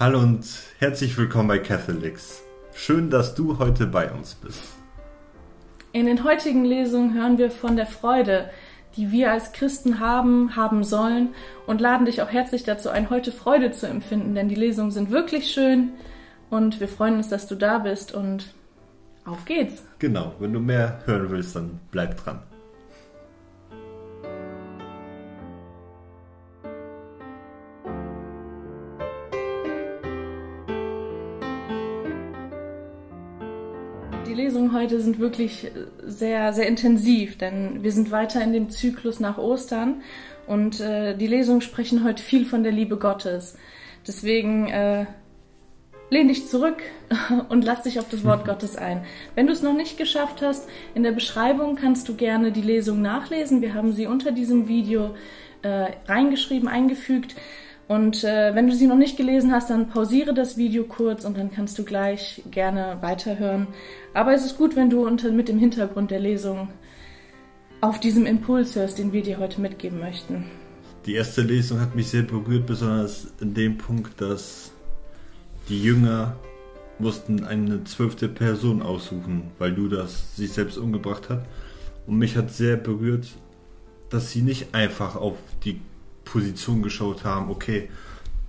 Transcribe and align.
Hallo 0.00 0.18
und 0.20 0.46
herzlich 0.78 1.18
willkommen 1.18 1.48
bei 1.48 1.58
Catholics. 1.58 2.42
Schön, 2.72 3.10
dass 3.10 3.34
du 3.34 3.58
heute 3.58 3.86
bei 3.86 4.10
uns 4.10 4.34
bist. 4.34 4.62
In 5.92 6.06
den 6.06 6.24
heutigen 6.24 6.64
Lesungen 6.64 7.12
hören 7.12 7.36
wir 7.36 7.50
von 7.50 7.76
der 7.76 7.84
Freude, 7.84 8.48
die 8.96 9.12
wir 9.12 9.30
als 9.30 9.52
Christen 9.52 10.00
haben, 10.00 10.56
haben 10.56 10.84
sollen 10.84 11.34
und 11.66 11.82
laden 11.82 12.06
dich 12.06 12.22
auch 12.22 12.30
herzlich 12.30 12.62
dazu 12.62 12.88
ein, 12.88 13.10
heute 13.10 13.30
Freude 13.30 13.72
zu 13.72 13.88
empfinden, 13.88 14.34
denn 14.34 14.48
die 14.48 14.54
Lesungen 14.54 14.90
sind 14.90 15.10
wirklich 15.10 15.50
schön 15.50 15.90
und 16.48 16.80
wir 16.80 16.88
freuen 16.88 17.16
uns, 17.16 17.28
dass 17.28 17.46
du 17.46 17.54
da 17.54 17.76
bist 17.76 18.14
und 18.14 18.54
auf 19.26 19.44
geht's. 19.44 19.84
Genau, 19.98 20.32
wenn 20.38 20.54
du 20.54 20.60
mehr 20.60 21.00
hören 21.04 21.28
willst, 21.28 21.56
dann 21.56 21.78
bleib 21.90 22.16
dran. 22.16 22.40
Die 34.30 34.36
Lesungen 34.36 34.72
heute 34.72 35.00
sind 35.00 35.18
wirklich 35.18 35.72
sehr, 36.04 36.52
sehr 36.52 36.68
intensiv, 36.68 37.36
denn 37.36 37.82
wir 37.82 37.90
sind 37.90 38.12
weiter 38.12 38.40
in 38.40 38.52
dem 38.52 38.70
Zyklus 38.70 39.18
nach 39.18 39.38
Ostern 39.38 40.02
und 40.46 40.78
äh, 40.78 41.16
die 41.16 41.26
Lesungen 41.26 41.62
sprechen 41.62 42.04
heute 42.04 42.22
viel 42.22 42.44
von 42.46 42.62
der 42.62 42.70
Liebe 42.70 42.96
Gottes. 42.96 43.58
Deswegen 44.06 44.68
äh, 44.68 45.06
lehn 46.10 46.28
dich 46.28 46.46
zurück 46.46 46.80
und 47.48 47.64
lass 47.64 47.82
dich 47.82 47.98
auf 47.98 48.08
das 48.08 48.24
Wort 48.24 48.44
Gottes 48.44 48.76
ein. 48.76 49.02
Wenn 49.34 49.48
du 49.48 49.52
es 49.52 49.62
noch 49.62 49.74
nicht 49.74 49.98
geschafft 49.98 50.42
hast, 50.42 50.68
in 50.94 51.02
der 51.02 51.10
Beschreibung 51.10 51.74
kannst 51.74 52.08
du 52.08 52.14
gerne 52.14 52.52
die 52.52 52.62
Lesung 52.62 53.02
nachlesen. 53.02 53.62
Wir 53.62 53.74
haben 53.74 53.92
sie 53.92 54.06
unter 54.06 54.30
diesem 54.30 54.68
Video 54.68 55.16
äh, 55.62 55.86
reingeschrieben, 56.06 56.68
eingefügt. 56.68 57.34
Und 57.90 58.22
äh, 58.22 58.54
wenn 58.54 58.68
du 58.68 58.76
sie 58.76 58.86
noch 58.86 58.96
nicht 58.96 59.16
gelesen 59.16 59.50
hast, 59.50 59.68
dann 59.68 59.88
pausiere 59.88 60.32
das 60.32 60.56
Video 60.56 60.84
kurz 60.84 61.24
und 61.24 61.36
dann 61.36 61.50
kannst 61.50 61.76
du 61.76 61.82
gleich 61.82 62.40
gerne 62.48 62.98
weiterhören. 63.00 63.66
Aber 64.14 64.32
es 64.32 64.44
ist 64.44 64.56
gut, 64.56 64.76
wenn 64.76 64.90
du 64.90 65.04
unter, 65.04 65.32
mit 65.32 65.48
dem 65.48 65.58
Hintergrund 65.58 66.12
der 66.12 66.20
Lesung 66.20 66.68
auf 67.80 67.98
diesem 67.98 68.26
Impuls 68.26 68.76
hörst, 68.76 68.98
den 68.98 69.12
wir 69.12 69.22
dir 69.24 69.40
heute 69.40 69.60
mitgeben 69.60 69.98
möchten. 69.98 70.44
Die 71.04 71.14
erste 71.14 71.42
Lesung 71.42 71.80
hat 71.80 71.96
mich 71.96 72.06
sehr 72.06 72.22
berührt, 72.22 72.64
besonders 72.64 73.26
in 73.40 73.54
dem 73.54 73.76
Punkt, 73.76 74.20
dass 74.20 74.70
die 75.68 75.82
Jünger 75.82 76.36
mussten 77.00 77.42
eine 77.42 77.82
zwölfte 77.82 78.28
Person 78.28 78.82
aussuchen, 78.82 79.50
weil 79.58 79.74
du 79.74 79.88
das 79.88 80.36
sich 80.36 80.52
selbst 80.52 80.78
umgebracht 80.78 81.28
hat. 81.28 81.44
Und 82.06 82.18
mich 82.18 82.36
hat 82.36 82.52
sehr 82.52 82.76
berührt, 82.76 83.26
dass 84.10 84.30
sie 84.30 84.42
nicht 84.42 84.76
einfach 84.76 85.16
auf 85.16 85.34
die 85.64 85.80
Position 86.30 86.82
geschaut 86.82 87.24
haben, 87.24 87.50
okay, 87.50 87.88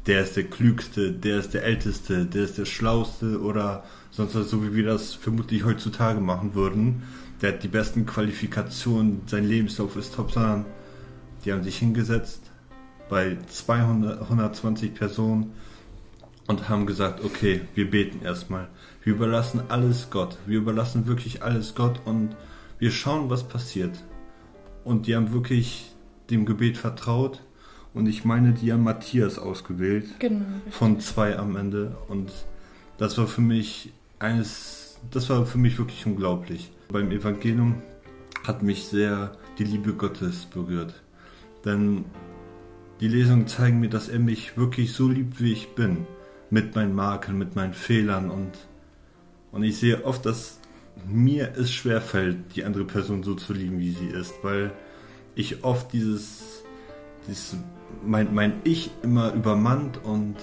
der 0.08 0.24
ist 0.24 0.36
der 0.36 0.46
Klügste, 0.46 1.12
der 1.12 1.40
ist 1.40 1.54
der 1.54 1.64
Älteste, 1.64 2.26
der 2.26 2.44
ist 2.44 2.58
der 2.58 2.66
Schlauste 2.66 3.40
oder 3.42 3.84
sonst 4.10 4.36
was, 4.36 4.50
so 4.50 4.64
wie 4.64 4.76
wir 4.76 4.86
das 4.86 5.14
vermutlich 5.14 5.64
heutzutage 5.64 6.20
machen 6.20 6.56
würden. 6.56 7.04
Der 7.42 7.54
hat 7.54 7.64
die 7.64 7.68
besten 7.68 8.06
Qualifikationen, 8.06 9.22
sein 9.28 9.48
Lebenslauf 9.48 9.96
ist 9.96 10.16
top, 10.16 10.32
sondern 10.32 10.66
die 11.44 11.52
haben 11.52 11.64
sich 11.64 11.78
hingesetzt 11.78 12.52
bei 13.10 13.38
200, 13.48 14.22
120 14.22 14.94
Personen 14.94 15.54
und 16.48 16.70
haben 16.70 16.86
gesagt, 16.86 17.24
okay, 17.24 17.62
wir 17.76 17.90
beten 17.90 18.24
erstmal. 18.24 18.68
Wir 19.04 19.14
überlassen 19.14 19.62
alles 19.70 20.10
Gott. 20.10 20.38
Wir 20.46 20.60
überlassen 20.60 21.08
wirklich 21.08 21.44
alles 21.44 21.76
Gott 21.76 22.02
und 22.06 22.36
wir 22.80 22.92
schauen, 22.92 23.30
was 23.30 23.48
passiert. 23.48 24.04
Und 24.84 25.08
die 25.08 25.16
haben 25.16 25.34
wirklich 25.34 25.92
dem 26.30 26.46
Gebet 26.46 26.78
vertraut 26.78 27.42
und 27.94 28.08
ich 28.08 28.24
meine, 28.24 28.54
die 28.54 28.72
haben 28.72 28.84
Matthias 28.84 29.38
ausgewählt. 29.38 30.06
Genau. 30.20 30.46
Von 30.70 31.00
zwei 31.00 31.38
am 31.38 31.56
Ende. 31.56 31.98
Und 32.08 32.32
das 32.98 33.18
war 33.18 33.28
für 33.28 33.42
mich 33.42 33.92
eines, 34.20 34.98
das 35.12 35.30
war 35.30 35.46
für 35.46 35.58
mich 35.58 35.78
wirklich 35.78 36.06
unglaublich. 36.06 36.72
Beim 36.90 37.12
Evangelium 37.12 37.82
hat 38.46 38.64
mich 38.64 38.86
sehr 38.86 39.34
die 39.58 39.66
Liebe 39.66 39.94
Gottes 39.94 40.46
berührt. 40.46 41.02
Denn 41.66 42.06
die 43.02 43.08
Lesungen 43.08 43.48
zeigen 43.48 43.80
mir, 43.80 43.90
dass 43.90 44.08
er 44.08 44.20
mich 44.20 44.58
wirklich 44.58 44.94
so 44.94 45.10
liebt, 45.10 45.42
wie 45.42 45.52
ich 45.52 45.76
bin. 45.76 46.08
Mit 46.50 46.76
meinen 46.76 46.96
Makeln, 46.96 47.38
mit 47.38 47.56
meinen 47.56 47.74
Fehlern 47.74 48.30
und, 48.30 48.52
und 49.52 49.64
ich 49.64 49.78
sehe 49.78 50.04
oft, 50.06 50.26
dass 50.26 50.60
mir 51.08 51.54
es 51.56 51.72
schwerfällt, 51.72 52.56
die 52.56 52.66
andere 52.66 52.84
Person 52.84 53.24
so 53.24 53.36
zu 53.36 53.54
lieben, 53.54 53.80
wie 53.80 53.92
sie 53.92 54.08
ist, 54.08 54.34
weil 54.44 54.72
ich 55.34 55.64
oft 55.64 55.94
dieses, 55.94 56.61
dieses 57.28 57.58
mein, 58.04 58.34
mein 58.34 58.62
Ich 58.64 58.92
immer 59.04 59.34
übermannt 59.34 60.04
und, 60.04 60.36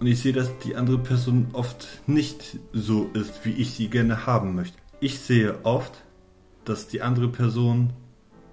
und 0.00 0.06
ich 0.06 0.20
sehe, 0.20 0.32
dass 0.32 0.58
die 0.58 0.76
andere 0.76 0.98
Person 0.98 1.48
oft 1.52 1.86
nicht 2.06 2.58
so 2.72 3.10
ist, 3.14 3.44
wie 3.44 3.52
ich 3.52 3.72
sie 3.72 3.88
gerne 3.88 4.26
haben 4.26 4.54
möchte. 4.54 4.78
Ich 5.00 5.18
sehe 5.18 5.64
oft, 5.64 5.92
dass 6.64 6.88
die 6.88 7.02
andere 7.02 7.28
Person, 7.28 7.92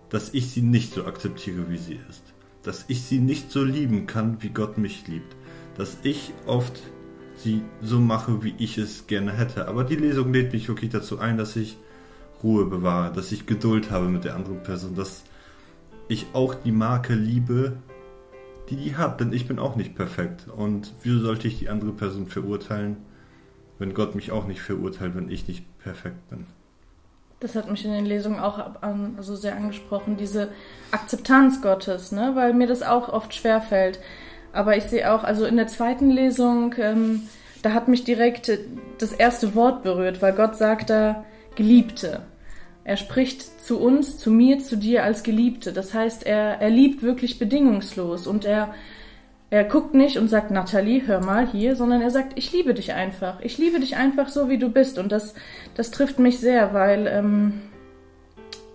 dass 0.09 0.33
ich 0.33 0.49
sie 0.51 0.61
nicht 0.61 0.93
so 0.93 1.05
akzeptiere, 1.05 1.69
wie 1.69 1.77
sie 1.77 1.99
ist. 2.09 2.23
Dass 2.63 2.85
ich 2.87 3.03
sie 3.03 3.19
nicht 3.19 3.51
so 3.51 3.63
lieben 3.63 4.07
kann, 4.07 4.41
wie 4.41 4.49
Gott 4.49 4.77
mich 4.77 5.07
liebt. 5.07 5.35
Dass 5.77 5.97
ich 6.03 6.33
oft 6.45 6.81
sie 7.37 7.61
so 7.81 7.99
mache, 7.99 8.43
wie 8.43 8.55
ich 8.57 8.77
es 8.77 9.07
gerne 9.07 9.31
hätte. 9.31 9.67
Aber 9.67 9.83
die 9.83 9.95
Lesung 9.95 10.33
lädt 10.33 10.51
mich 10.51 10.67
wirklich 10.67 10.89
dazu 10.89 11.19
ein, 11.19 11.37
dass 11.37 11.55
ich 11.55 11.77
Ruhe 12.43 12.65
bewahre, 12.65 13.13
dass 13.13 13.31
ich 13.31 13.45
Geduld 13.45 13.91
habe 13.91 14.07
mit 14.09 14.23
der 14.23 14.35
anderen 14.35 14.63
Person, 14.63 14.95
dass 14.95 15.23
ich 16.09 16.27
auch 16.33 16.55
die 16.55 16.73
Marke 16.73 17.13
liebe, 17.13 17.77
die 18.69 18.75
die 18.75 18.97
hat, 18.97 19.21
denn 19.21 19.31
ich 19.31 19.47
bin 19.47 19.59
auch 19.59 19.75
nicht 19.75 19.95
perfekt. 19.95 20.47
Und 20.47 20.93
wieso 21.03 21.19
sollte 21.19 21.47
ich 21.47 21.59
die 21.59 21.69
andere 21.69 21.91
Person 21.91 22.27
verurteilen, 22.27 22.97
wenn 23.77 23.93
Gott 23.93 24.15
mich 24.15 24.31
auch 24.31 24.45
nicht 24.45 24.61
verurteilt, 24.61 25.15
wenn 25.15 25.29
ich 25.29 25.47
nicht 25.47 25.63
perfekt 25.79 26.29
bin? 26.29 26.45
Das 27.39 27.55
hat 27.55 27.71
mich 27.71 27.85
in 27.85 27.93
den 27.93 28.05
Lesungen 28.05 28.39
auch 28.39 28.59
also 28.81 29.35
sehr 29.35 29.55
angesprochen, 29.55 30.17
diese 30.17 30.49
Akzeptanz 30.91 31.61
Gottes, 31.61 32.11
ne? 32.11 32.31
weil 32.33 32.53
mir 32.53 32.67
das 32.67 32.83
auch 32.83 33.07
oft 33.07 33.33
schwerfällt. 33.33 33.99
Aber 34.51 34.75
ich 34.75 34.85
sehe 34.85 35.13
auch, 35.13 35.23
also 35.23 35.45
in 35.45 35.55
der 35.55 35.67
zweiten 35.67 36.09
Lesung, 36.09 36.75
ähm, 36.77 37.21
da 37.61 37.73
hat 37.73 37.87
mich 37.87 38.03
direkt 38.03 38.51
das 38.97 39.13
erste 39.13 39.55
Wort 39.55 39.83
berührt, 39.83 40.21
weil 40.21 40.33
Gott 40.33 40.57
sagt 40.57 40.89
da 40.89 41.23
Geliebte. 41.55 42.23
Er 42.83 42.97
spricht 42.97 43.61
zu 43.61 43.79
uns, 43.79 44.17
zu 44.17 44.31
mir, 44.31 44.59
zu 44.59 44.75
dir 44.75 45.03
als 45.03 45.23
Geliebte. 45.23 45.73
Das 45.73 45.93
heißt, 45.93 46.25
er, 46.25 46.59
er 46.61 46.69
liebt 46.69 47.03
wirklich 47.03 47.37
bedingungslos 47.37 48.25
und 48.25 48.45
er, 48.45 48.73
er 49.49 49.63
guckt 49.63 49.93
nicht 49.93 50.17
und 50.17 50.29
sagt, 50.29 50.51
Nathalie, 50.51 51.05
hör 51.05 51.23
mal 51.23 51.47
hier, 51.47 51.75
sondern 51.75 52.01
er 52.01 52.09
sagt, 52.09 52.33
ich 52.35 52.51
liebe 52.51 52.73
dich 52.73 52.93
einfach. 52.93 53.41
Ich 53.41 53.57
liebe 53.57 53.79
dich 53.79 53.95
einfach 53.95 54.29
so, 54.29 54.49
wie 54.49 54.57
du 54.57 54.69
bist. 54.69 54.97
Und 54.97 55.11
das, 55.11 55.33
das 55.75 55.91
trifft 55.91 56.19
mich 56.19 56.39
sehr, 56.39 56.73
weil 56.73 57.07
ähm, 57.07 57.61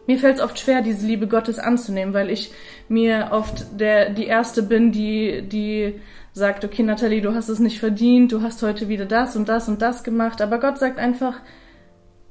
mir 0.07 0.19
fällt 0.19 0.37
es 0.37 0.43
oft 0.43 0.59
schwer, 0.59 0.83
diese 0.83 1.07
Liebe 1.07 1.27
Gottes 1.27 1.59
anzunehmen, 1.59 2.15
weil 2.15 2.31
ich 2.31 2.53
mir 2.89 3.29
oft 3.31 3.81
der, 3.81 4.11
die 4.11 4.27
Erste 4.27 4.63
bin, 4.63 4.93
die, 4.93 5.43
die 5.43 6.01
sagt, 6.33 6.65
okay, 6.65 6.83
Nathalie, 6.83 7.23
du 7.23 7.35
hast 7.35 7.49
es 7.49 7.59
nicht 7.59 7.79
verdient, 7.79 8.33
du 8.33 8.43
hast 8.43 8.63
heute 8.63 8.89
wieder 8.89 9.07
das 9.07 9.37
und 9.37 9.49
das 9.49 9.69
und 9.69 9.81
das 9.81 10.05
gemacht. 10.05 10.43
Aber 10.43 10.59
Gott 10.59 10.79
sagt 10.79 10.99
einfach, 10.99 11.41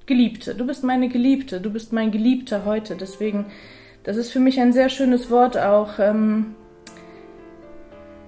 Geliebte. 0.06 0.56
Du 0.56 0.66
bist 0.66 0.84
meine 0.84 1.10
Geliebte. 1.10 1.62
Du 1.62 1.70
bist 1.70 1.94
mein 1.94 2.12
Geliebter 2.12 2.66
heute. 2.66 2.96
Deswegen, 2.96 3.46
das 4.04 4.18
ist 4.18 4.32
für 4.32 4.40
mich 4.40 4.60
ein 4.60 4.74
sehr 4.74 4.90
schönes 4.90 5.30
Wort 5.30 5.58
auch. 5.58 6.00
Ähm, 6.00 6.56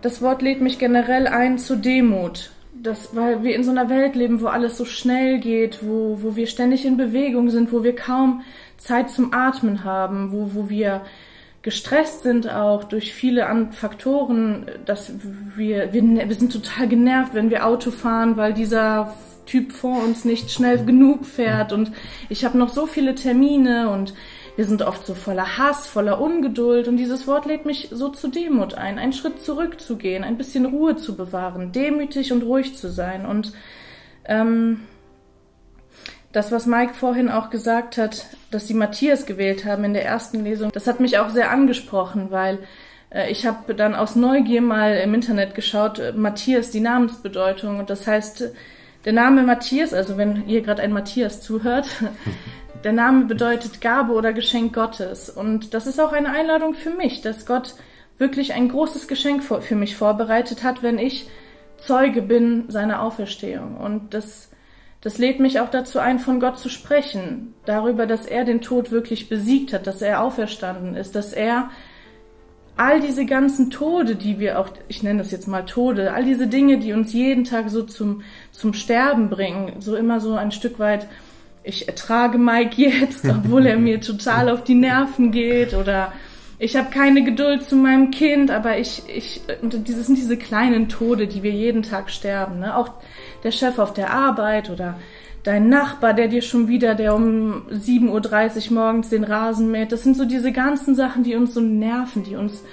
das 0.01 0.21
Wort 0.21 0.41
lädt 0.41 0.61
mich 0.61 0.79
generell 0.79 1.27
ein 1.27 1.57
zu 1.57 1.75
Demut. 1.75 2.51
Das, 2.73 3.15
weil 3.15 3.43
wir 3.43 3.55
in 3.55 3.63
so 3.63 3.71
einer 3.71 3.89
Welt 3.89 4.15
leben, 4.15 4.41
wo 4.41 4.47
alles 4.47 4.77
so 4.77 4.85
schnell 4.85 5.39
geht, 5.39 5.79
wo, 5.81 6.19
wo 6.21 6.35
wir 6.35 6.45
ständig 6.45 6.85
in 6.85 6.97
Bewegung 6.97 7.49
sind, 7.49 7.71
wo 7.71 7.83
wir 7.83 7.95
kaum 7.95 8.43
Zeit 8.77 9.09
zum 9.09 9.33
Atmen 9.33 9.83
haben, 9.83 10.31
wo, 10.31 10.51
wo 10.53 10.69
wir 10.69 11.01
gestresst 11.65 12.21
sind 12.21 12.47
auch 12.47 12.83
durch 12.83 13.11
viele 13.11 13.47
Faktoren, 13.71 14.67
dass 14.85 15.13
wir, 15.55 15.91
wir, 15.93 16.03
wir 16.03 16.35
sind 16.35 16.53
total 16.53 16.87
genervt, 16.87 17.33
wenn 17.33 17.49
wir 17.49 17.65
Auto 17.65 17.89
fahren, 17.89 18.37
weil 18.37 18.53
dieser 18.53 19.15
Typ 19.45 19.71
vor 19.71 20.03
uns 20.03 20.25
nicht 20.25 20.51
schnell 20.51 20.83
genug 20.85 21.25
fährt 21.25 21.71
und 21.71 21.91
ich 22.29 22.45
habe 22.45 22.57
noch 22.57 22.69
so 22.69 22.85
viele 22.85 23.15
Termine 23.15 23.89
und 23.89 24.13
wir 24.55 24.65
sind 24.65 24.81
oft 24.81 25.05
so 25.05 25.13
voller 25.13 25.57
Hass, 25.57 25.87
voller 25.87 26.21
Ungeduld 26.21 26.87
und 26.87 26.97
dieses 26.97 27.27
Wort 27.27 27.45
lädt 27.45 27.65
mich 27.65 27.89
so 27.91 28.09
zu 28.09 28.29
Demut 28.29 28.73
ein, 28.75 28.99
einen 28.99 29.13
Schritt 29.13 29.41
zurückzugehen, 29.43 30.23
ein 30.23 30.37
bisschen 30.37 30.65
Ruhe 30.65 30.95
zu 30.95 31.15
bewahren, 31.15 31.71
demütig 31.71 32.31
und 32.31 32.43
ruhig 32.43 32.75
zu 32.75 32.89
sein 32.89 33.25
und 33.25 33.53
ähm, 34.25 34.81
das, 36.31 36.51
was 36.51 36.65
Mike 36.65 36.93
vorhin 36.93 37.29
auch 37.29 37.49
gesagt 37.49 37.97
hat, 37.97 38.25
dass 38.51 38.67
sie 38.67 38.73
Matthias 38.73 39.25
gewählt 39.25 39.63
haben 39.63 39.85
in 39.85 39.93
der 39.93 40.05
ersten 40.05 40.43
Lesung, 40.43 40.71
das 40.73 40.87
hat 40.87 40.99
mich 40.99 41.17
auch 41.17 41.29
sehr 41.29 41.49
angesprochen, 41.49 42.27
weil 42.29 42.59
äh, 43.15 43.31
ich 43.31 43.45
habe 43.45 43.73
dann 43.73 43.95
aus 43.95 44.15
Neugier 44.15 44.61
mal 44.61 44.97
im 44.97 45.13
Internet 45.13 45.55
geschaut, 45.55 45.99
äh, 45.99 46.11
Matthias, 46.13 46.71
die 46.71 46.81
Namensbedeutung. 46.81 47.79
Und 47.79 47.89
das 47.89 48.05
heißt, 48.05 48.51
der 49.05 49.13
Name 49.13 49.43
Matthias, 49.43 49.93
also 49.93 50.17
wenn 50.17 50.47
ihr 50.47 50.61
gerade 50.61 50.81
ein 50.81 50.91
Matthias 50.91 51.41
zuhört, 51.41 51.87
der 52.83 52.93
Name 52.93 53.25
bedeutet 53.25 53.81
Gabe 53.81 54.13
oder 54.13 54.33
Geschenk 54.33 54.73
Gottes. 54.73 55.29
Und 55.29 55.73
das 55.73 55.87
ist 55.87 55.99
auch 55.99 56.11
eine 56.11 56.31
Einladung 56.31 56.73
für 56.73 56.89
mich, 56.89 57.21
dass 57.21 57.45
Gott 57.45 57.75
wirklich 58.17 58.53
ein 58.53 58.69
großes 58.69 59.07
Geschenk 59.07 59.43
für 59.43 59.75
mich 59.75 59.95
vorbereitet 59.95 60.63
hat, 60.63 60.83
wenn 60.83 60.97
ich 60.97 61.29
Zeuge 61.77 62.21
bin 62.21 62.65
seiner 62.69 63.01
Auferstehung. 63.01 63.77
Und 63.77 64.13
das, 64.13 64.49
das 65.01 65.17
lädt 65.17 65.39
mich 65.39 65.59
auch 65.59 65.69
dazu 65.69 65.99
ein, 65.99 66.19
von 66.19 66.39
Gott 66.39 66.57
zu 66.57 66.69
sprechen, 66.69 67.53
darüber, 67.65 68.05
dass 68.05 68.25
er 68.25 68.45
den 68.45 68.61
Tod 68.61 68.91
wirklich 68.91 69.29
besiegt 69.29 69.73
hat, 69.73 69.87
dass 69.87 70.01
er 70.01 70.21
auferstanden 70.21 70.95
ist, 70.95 71.15
dass 71.15 71.33
er 71.33 71.69
all 72.77 72.99
diese 72.99 73.25
ganzen 73.25 73.71
Tode, 73.71 74.15
die 74.15 74.39
wir 74.39 74.59
auch, 74.59 74.69
ich 74.87 75.01
nenne 75.01 75.19
das 75.19 75.31
jetzt 75.31 75.47
mal 75.47 75.63
Tode, 75.65 76.13
all 76.13 76.25
diese 76.25 76.47
Dinge, 76.47 76.77
die 76.77 76.93
uns 76.93 77.13
jeden 77.13 77.43
Tag 77.43 77.69
so 77.69 77.83
zum, 77.83 78.23
zum 78.51 78.73
Sterben 78.73 79.29
bringen, 79.29 79.73
so 79.79 79.95
immer 79.95 80.19
so 80.19 80.35
ein 80.35 80.51
Stück 80.51 80.79
weit, 80.79 81.07
ich 81.63 81.87
ertrage 81.87 82.37
Mike 82.37 82.81
jetzt, 82.81 83.25
obwohl 83.29 83.65
er 83.65 83.77
mir 83.77 84.01
total 84.01 84.49
auf 84.49 84.63
die 84.63 84.75
Nerven 84.75 85.31
geht 85.31 85.73
oder 85.73 86.13
ich 86.57 86.77
habe 86.77 86.89
keine 86.89 87.23
Geduld 87.23 87.63
zu 87.63 87.75
meinem 87.75 88.11
Kind, 88.11 88.49
aber 88.49 88.77
ich, 88.77 89.03
ich, 89.13 89.41
das 89.61 90.07
sind 90.07 90.17
diese 90.17 90.37
kleinen 90.37 90.87
Tode, 90.87 91.27
die 91.27 91.43
wir 91.43 91.51
jeden 91.51 91.83
Tag 91.83 92.09
sterben. 92.09 92.59
Ne? 92.59 92.77
Auch 92.77 92.91
der 93.43 93.51
Chef 93.51 93.77
auf 93.77 93.93
der 93.93 94.11
Arbeit 94.11 94.69
oder 94.69 94.97
dein 95.45 95.69
Nachbar, 95.69 96.13
der 96.13 96.27
dir 96.27 96.41
schon 96.41 96.67
wieder, 96.67 96.95
der 96.95 97.15
um 97.15 97.67
7.30 97.69 98.67
Uhr 98.67 98.73
morgens 98.73 99.09
den 99.09 99.23
Rasen 99.23 99.71
mäht. 99.71 99.91
Das 99.91 100.03
sind 100.03 100.17
so 100.17 100.25
diese 100.25 100.51
ganzen 100.51 100.95
Sachen, 100.95 101.23
die 101.23 101.35
uns 101.35 101.53
so 101.53 101.61
nerven, 101.61 102.23
die 102.23 102.35
uns, 102.35 102.63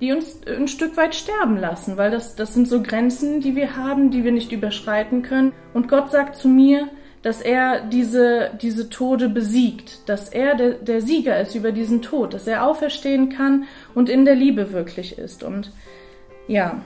die 0.00 0.12
uns 0.12 0.40
ein 0.46 0.66
Stück 0.66 0.96
weit 0.96 1.14
sterben 1.14 1.56
lassen, 1.56 1.96
weil 1.96 2.10
das, 2.10 2.34
das 2.34 2.54
sind 2.54 2.68
so 2.68 2.82
Grenzen, 2.82 3.40
die 3.40 3.54
wir 3.54 3.76
haben, 3.76 4.10
die 4.10 4.24
wir 4.24 4.32
nicht 4.32 4.50
überschreiten 4.50 5.22
können. 5.22 5.52
Und 5.72 5.88
Gott 5.88 6.10
sagt 6.10 6.34
zu 6.34 6.48
mir, 6.48 6.88
dass 7.22 7.40
er 7.40 7.82
diese, 7.82 8.50
diese 8.60 8.90
Tode 8.90 9.28
besiegt, 9.28 10.08
dass 10.08 10.28
er 10.28 10.56
der, 10.56 10.70
der 10.72 11.00
Sieger 11.00 11.40
ist 11.40 11.54
über 11.54 11.70
diesen 11.70 12.02
Tod, 12.02 12.34
dass 12.34 12.48
er 12.48 12.64
auferstehen 12.64 13.28
kann 13.28 13.64
und 13.94 14.08
in 14.08 14.24
der 14.24 14.34
Liebe 14.34 14.72
wirklich 14.72 15.18
ist. 15.18 15.44
Und 15.44 15.70
ja, 16.48 16.80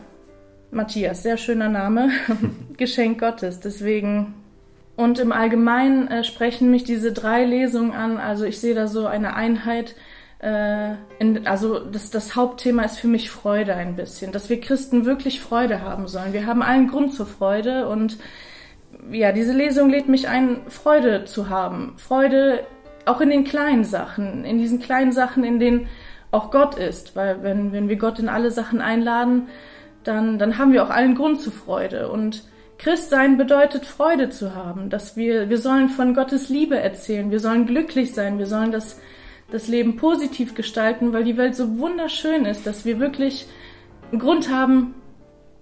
Matthias, 0.71 1.23
sehr 1.23 1.39
schöner 1.39 1.69
Name, 1.71 2.11
Geschenk 2.77 3.21
Gottes. 3.21 3.61
Deswegen 3.61 4.35
und 4.97 5.19
im 5.19 5.33
Allgemeinen 5.33 6.09
äh, 6.09 6.25
sprechen 6.25 6.71
mich 6.71 6.85
diese 6.85 7.13
drei 7.13 7.45
Lesungen 7.45 7.93
an. 7.93 8.19
Also 8.19 8.45
ich 8.45 8.61
sehe 8.61 8.75
da 8.75 8.87
so 8.87 9.07
eine 9.07 9.35
Einheit. 9.35 9.95
Äh, 10.39 10.95
in, 11.19 11.47
also 11.47 11.79
das, 11.79 12.11
das 12.11 12.37
Hauptthema 12.37 12.83
ist 12.83 12.99
für 12.99 13.09
mich 13.09 13.31
Freude 13.31 13.75
ein 13.75 13.97
bisschen, 13.97 14.33
dass 14.33 14.51
wir 14.51 14.61
Christen 14.61 15.07
wirklich 15.07 15.41
Freude 15.41 15.83
haben 15.83 16.09
sollen. 16.09 16.33
Wir 16.33 16.47
haben 16.47 16.63
allen 16.63 16.89
Grund 16.89 17.15
zur 17.15 17.27
Freude 17.27 17.89
und 17.89 18.19
ja, 19.11 19.33
diese 19.33 19.53
Lesung 19.53 19.89
lädt 19.89 20.09
mich 20.09 20.29
ein, 20.29 20.61
Freude 20.69 21.25
zu 21.25 21.49
haben. 21.49 21.95
Freude 21.97 22.65
auch 23.07 23.21
in 23.21 23.31
den 23.31 23.45
kleinen 23.45 23.85
Sachen, 23.85 24.45
in 24.45 24.59
diesen 24.59 24.81
kleinen 24.81 25.13
Sachen, 25.13 25.43
in 25.43 25.59
denen 25.59 25.89
auch 26.31 26.51
Gott 26.51 26.77
ist. 26.77 27.17
Weil 27.17 27.43
wenn, 27.43 27.73
wenn 27.73 27.89
wir 27.89 27.97
Gott 27.97 28.19
in 28.19 28.29
alle 28.29 28.51
Sachen 28.51 28.81
einladen, 28.81 29.49
dann, 30.05 30.39
dann 30.39 30.59
haben 30.59 30.73
wir 30.73 30.85
auch 30.85 30.91
allen 30.91 31.15
Grund 31.15 31.41
zur 31.41 31.53
Freude. 31.53 32.11
Und 32.11 32.45
Christsein 32.83 33.39
bedeutet 33.39 33.87
Freude 33.87 34.31
zu 34.31 34.57
haben, 34.57 34.91
dass 34.91 35.17
wir, 35.17 35.49
wir 35.49 35.59
sollen 35.59 35.89
von 35.89 36.15
Gottes 36.15 36.49
Liebe 36.49 36.77
erzählen, 36.77 37.31
wir 37.31 37.39
sollen 37.39 37.65
glücklich 37.65 38.13
sein, 38.13 38.41
wir 38.41 38.47
sollen 38.47 38.73
das, 38.73 38.99
das 39.53 39.69
Leben 39.69 39.97
positiv 39.97 40.57
gestalten, 40.57 41.13
weil 41.13 41.23
die 41.23 41.37
Welt 41.37 41.55
so 41.55 41.79
wunderschön 41.79 42.45
ist, 42.45 42.67
dass 42.67 42.85
wir 42.85 42.99
wirklich 42.99 43.47
einen 44.11 44.21
Grund 44.21 44.51
haben, 44.51 44.95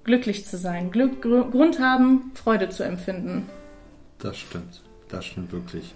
glücklich 0.05 0.46
zu 0.46 0.56
sein, 0.56 0.90
Glück, 0.90 1.20
Grund 1.20 1.78
haben, 1.78 2.32
Freude 2.32 2.70
zu 2.70 2.84
empfinden. 2.84 3.50
Das 4.19 4.38
stimmt, 4.38 4.81
das 5.11 5.26
stimmt 5.26 5.52
wirklich. 5.52 5.94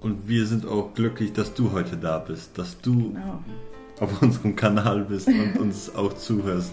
Und 0.00 0.26
wir 0.26 0.46
sind 0.46 0.64
auch 0.64 0.94
glücklich, 0.94 1.34
dass 1.34 1.52
du 1.52 1.72
heute 1.72 1.98
da 1.98 2.18
bist, 2.18 2.56
dass 2.56 2.80
du 2.80 3.12
genau. 3.12 3.44
auf 4.00 4.22
unserem 4.22 4.56
Kanal 4.56 5.04
bist 5.04 5.28
und 5.28 5.58
uns 5.58 5.94
auch 5.94 6.14
zuhörst. 6.14 6.72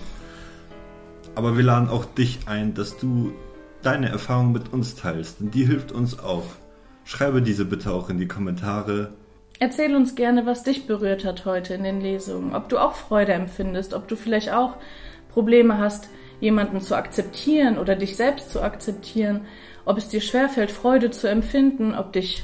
Aber 1.35 1.57
wir 1.57 1.63
laden 1.63 1.89
auch 1.89 2.05
dich 2.05 2.39
ein, 2.45 2.73
dass 2.73 2.97
du 2.97 3.33
deine 3.81 4.09
Erfahrung 4.09 4.51
mit 4.51 4.73
uns 4.73 4.95
teilst, 4.95 5.39
denn 5.39 5.51
die 5.51 5.65
hilft 5.65 5.91
uns 5.91 6.19
auch. 6.19 6.45
Schreibe 7.05 7.41
diese 7.41 7.65
bitte 7.65 7.91
auch 7.91 8.09
in 8.09 8.17
die 8.17 8.27
Kommentare. 8.27 9.13
Erzähl 9.59 9.95
uns 9.95 10.15
gerne, 10.15 10.45
was 10.45 10.63
dich 10.63 10.87
berührt 10.87 11.25
hat 11.25 11.45
heute 11.45 11.73
in 11.73 11.83
den 11.83 12.01
Lesungen. 12.01 12.55
Ob 12.55 12.69
du 12.69 12.77
auch 12.77 12.93
Freude 12.93 13.33
empfindest, 13.33 13.93
ob 13.93 14.07
du 14.07 14.15
vielleicht 14.15 14.51
auch 14.51 14.77
Probleme 15.33 15.77
hast, 15.77 16.09
jemanden 16.39 16.81
zu 16.81 16.95
akzeptieren 16.95 17.77
oder 17.77 17.95
dich 17.95 18.15
selbst 18.15 18.51
zu 18.51 18.61
akzeptieren, 18.61 19.41
ob 19.85 19.97
es 19.97 20.09
dir 20.09 20.21
schwerfällt, 20.21 20.71
Freude 20.71 21.11
zu 21.11 21.27
empfinden, 21.27 21.95
ob 21.95 22.13
dich 22.13 22.43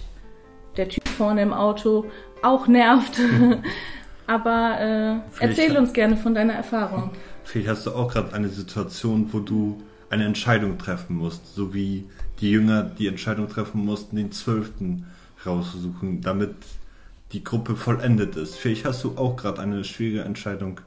der 0.77 0.89
Typ 0.89 1.07
vorne 1.07 1.41
im 1.41 1.53
Auto 1.53 2.05
auch 2.41 2.67
nervt. 2.67 3.19
Aber 4.27 4.79
äh, 4.79 5.43
erzähl 5.43 5.77
uns 5.77 5.93
gerne 5.93 6.17
von 6.17 6.33
deiner 6.33 6.53
Erfahrung. 6.53 7.11
Vielleicht 7.45 7.69
hast 7.69 7.85
du 7.85 7.91
auch 7.91 8.11
gerade 8.11 8.33
eine 8.33 8.49
Situation, 8.49 9.31
wo 9.31 9.39
du 9.39 9.81
eine 10.09 10.25
Entscheidung 10.25 10.77
treffen 10.77 11.15
musst, 11.15 11.55
so 11.55 11.73
wie 11.73 12.05
die 12.41 12.51
Jünger 12.51 12.83
die 12.83 13.07
Entscheidung 13.07 13.47
treffen 13.47 13.85
mussten, 13.85 14.17
den 14.17 14.31
Zwölften 14.31 15.05
rauszusuchen, 15.45 16.21
damit 16.21 16.55
die 17.31 17.43
Gruppe 17.43 17.75
vollendet 17.75 18.35
ist. 18.35 18.55
Vielleicht 18.55 18.85
hast 18.85 19.03
du 19.03 19.17
auch 19.17 19.35
gerade 19.35 19.61
eine 19.61 19.83
schwierige 19.83 20.21
Entscheidung. 20.21 20.81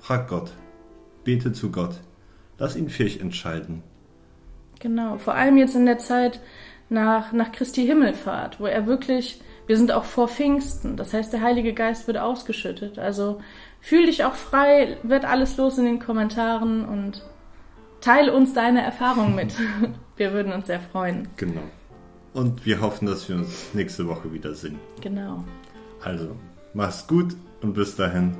Frag 0.00 0.28
Gott. 0.28 0.52
Bete 1.24 1.52
zu 1.52 1.70
Gott. 1.70 1.96
Lass 2.58 2.74
ihn 2.74 2.88
vielleicht 2.88 3.20
entscheiden. 3.20 3.82
Genau, 4.80 5.18
vor 5.18 5.34
allem 5.34 5.56
jetzt 5.56 5.76
in 5.76 5.86
der 5.86 5.98
Zeit 5.98 6.40
nach, 6.88 7.32
nach 7.32 7.52
Christi 7.52 7.84
Himmelfahrt, 7.84 8.60
wo 8.60 8.66
er 8.66 8.86
wirklich, 8.86 9.40
wir 9.66 9.76
sind 9.76 9.92
auch 9.92 10.04
vor 10.04 10.28
Pfingsten, 10.28 10.96
das 10.96 11.12
heißt, 11.12 11.32
der 11.32 11.42
Heilige 11.42 11.74
Geist 11.74 12.06
wird 12.06 12.16
ausgeschüttet. 12.16 12.98
Also 12.98 13.40
Fühl 13.80 14.06
dich 14.06 14.24
auch 14.24 14.34
frei, 14.34 14.98
wird 15.02 15.24
alles 15.24 15.56
los 15.56 15.78
in 15.78 15.84
den 15.84 15.98
Kommentaren 15.98 16.84
und 16.84 17.22
teile 18.00 18.32
uns 18.32 18.52
deine 18.54 18.82
Erfahrungen 18.82 19.34
mit. 19.34 19.54
Wir 20.16 20.32
würden 20.32 20.52
uns 20.52 20.66
sehr 20.66 20.80
freuen. 20.80 21.28
Genau. 21.36 21.62
Und 22.34 22.66
wir 22.66 22.80
hoffen, 22.80 23.06
dass 23.06 23.28
wir 23.28 23.36
uns 23.36 23.72
nächste 23.72 24.06
Woche 24.06 24.32
wiedersehen. 24.32 24.78
Genau. 25.00 25.44
Also, 26.02 26.36
mach's 26.74 27.06
gut 27.06 27.34
und 27.62 27.74
bis 27.74 27.96
dahin. 27.96 28.36